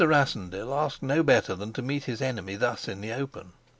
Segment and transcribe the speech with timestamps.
[0.03, 3.53] Rassendyll asked no better than to meet his enemy thus in the open.